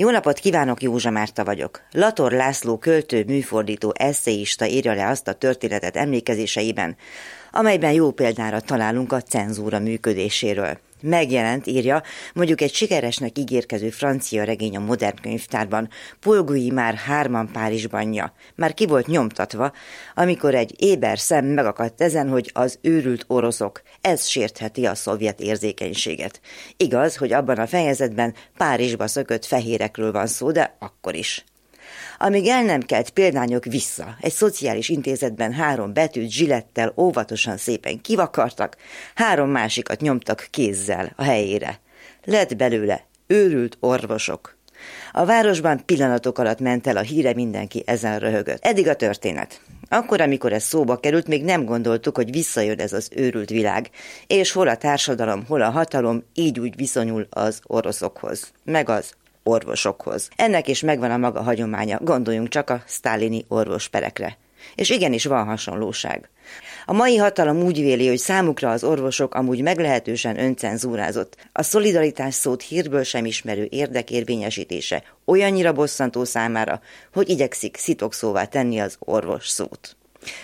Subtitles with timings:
[0.00, 1.82] Jó napot kívánok, Józsa Márta vagyok.
[1.90, 6.96] Lator László költő, műfordító, eszéista írja le azt a történetet emlékezéseiben,
[7.52, 10.78] amelyben jó példára találunk a cenzúra működéséről.
[11.02, 12.02] Megjelent, írja,
[12.34, 15.88] mondjuk egy sikeresnek ígérkező francia regény a modern könyvtárban,
[16.20, 18.32] Polgui már hárman Párizsbanja.
[18.54, 19.72] Már ki volt nyomtatva,
[20.14, 23.82] amikor egy éber szem megakadt ezen, hogy az őrült oroszok.
[24.00, 26.40] Ez sértheti a szovjet érzékenységet.
[26.76, 31.44] Igaz, hogy abban a fejezetben Párizsba szökött fehérekről van szó, de akkor is.
[32.18, 38.76] Amíg el nem kelt példányok vissza, egy szociális intézetben három betűt zsilettel óvatosan szépen kivakartak,
[39.14, 41.80] három másikat nyomtak kézzel a helyére.
[42.24, 44.56] Lett belőle őrült orvosok.
[45.12, 48.64] A városban pillanatok alatt ment el a híre, mindenki ezen röhögött.
[48.64, 49.60] Eddig a történet.
[49.88, 53.90] Akkor, amikor ez szóba került, még nem gondoltuk, hogy visszajön ez az őrült világ,
[54.26, 59.12] és hol a társadalom, hol a hatalom így úgy viszonyul az oroszokhoz, meg az
[59.48, 60.28] orvosokhoz.
[60.36, 64.36] Ennek is megvan a maga hagyománya, gondoljunk csak a sztálini orvosperekre.
[64.74, 66.30] És igenis van hasonlóság.
[66.86, 71.48] A mai hatalom úgy véli, hogy számukra az orvosok amúgy meglehetősen öncenzúrázott.
[71.52, 76.80] A szolidaritás szót hírből sem ismerő érdekérvényesítése olyannyira bosszantó számára,
[77.12, 79.96] hogy igyekszik szitokszóvá tenni az orvos szót.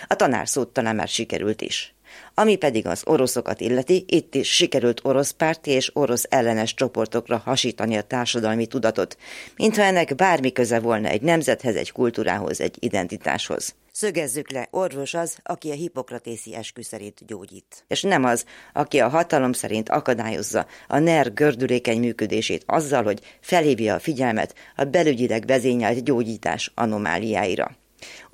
[0.06, 1.94] A tanár szót talán már sikerült is.
[2.34, 7.96] Ami pedig az oroszokat illeti, itt is sikerült orosz párti és orosz ellenes csoportokra hasítani
[7.96, 9.16] a társadalmi tudatot,
[9.56, 13.74] mintha ennek bármi köze volna egy nemzethez, egy kultúrához, egy identitáshoz.
[13.92, 17.84] Szögezzük le, orvos az, aki a hipokratészi eskü szerint gyógyít.
[17.88, 23.94] És nem az, aki a hatalom szerint akadályozza a NER gördülékeny működését azzal, hogy felhívja
[23.94, 27.76] a figyelmet a belügyileg vezényelt gyógyítás anomáliáira.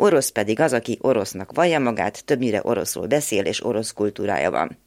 [0.00, 4.78] Orosz pedig az, aki orosznak vallja magát, többnyire oroszul beszél és orosz kultúrája van.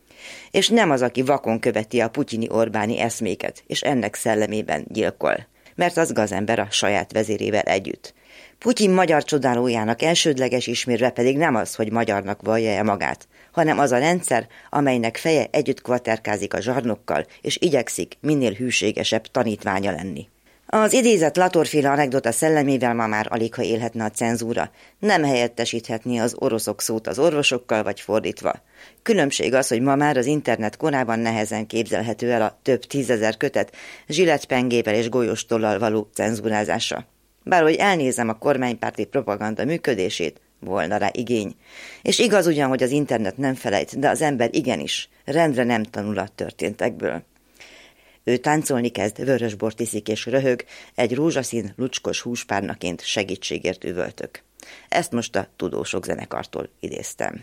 [0.51, 5.47] És nem az, aki vakon követi a putyini Orbáni eszméket, és ennek szellemében gyilkol.
[5.75, 8.13] Mert az gazember a saját vezérével együtt.
[8.59, 13.97] Putyin magyar csodálójának elsődleges ismérve pedig nem az, hogy magyarnak vallja-e magát, hanem az a
[13.97, 20.27] rendszer, amelynek feje együtt kvaterkázik a zsarnokkal, és igyekszik minél hűségesebb tanítványa lenni.
[20.75, 24.71] Az idézett Latorféle anekdota szellemével ma már alig, ha élhetne a cenzúra.
[24.99, 28.53] Nem helyettesíthetni az oroszok szót az orvosokkal, vagy fordítva.
[29.01, 33.75] Különbség az, hogy ma már az internet korában nehezen képzelhető el a több tízezer kötet
[34.07, 37.05] zsilletpengével és golyóstollal való cenzúrázása.
[37.43, 41.55] Bár hogy elnézem a kormánypárti propaganda működését, volna rá igény.
[42.01, 46.17] És igaz ugyan, hogy az internet nem felejt, de az ember igenis, rendre nem tanul
[46.17, 47.23] a történtekből.
[48.23, 54.43] Ő táncolni kezd, vörösbort iszik és röhög, egy rózsaszín, lucskos húspárnaként segítségért üvöltök.
[54.89, 57.41] Ezt most a tudósok zenekartól idéztem.